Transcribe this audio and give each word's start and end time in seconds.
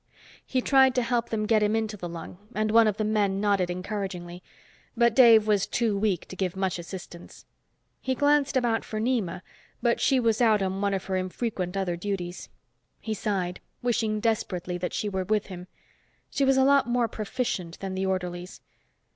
He 0.43 0.61
tried 0.61 0.95
to 0.95 1.03
help 1.03 1.29
them 1.29 1.45
get 1.45 1.61
him 1.61 1.75
into 1.75 1.95
the 1.95 2.09
lung, 2.09 2.39
and 2.55 2.71
one 2.71 2.87
of 2.87 2.97
the 2.97 3.03
men 3.03 3.39
nodded 3.39 3.69
encouragingly. 3.69 4.41
But 4.97 5.13
Dave 5.15 5.45
was 5.45 5.67
too 5.67 5.95
weak 5.95 6.27
to 6.29 6.35
give 6.35 6.55
much 6.55 6.79
assistance. 6.79 7.45
He 7.99 8.15
glanced 8.15 8.57
about 8.57 8.83
for 8.83 8.99
Nema, 8.99 9.43
but 9.79 10.01
she 10.01 10.19
was 10.19 10.41
out 10.41 10.63
on 10.63 10.81
one 10.81 10.95
of 10.95 11.03
her 11.05 11.17
infrequent 11.17 11.77
other 11.77 11.95
duties. 11.97 12.49
He 12.99 13.13
sighed, 13.13 13.59
wishing 13.83 14.19
desperately 14.19 14.79
that 14.79 14.91
she 14.95 15.07
were 15.07 15.25
with 15.25 15.45
him. 15.53 15.67
She 16.31 16.45
was 16.45 16.57
a 16.57 16.63
lot 16.65 16.87
more 16.87 17.07
proficient 17.07 17.79
than 17.79 17.93
the 17.93 18.07
orderlies. 18.07 18.59